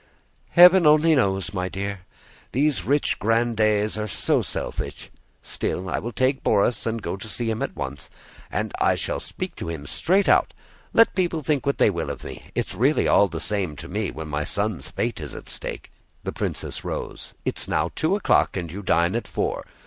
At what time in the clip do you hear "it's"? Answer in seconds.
12.55-12.73, 17.45-17.67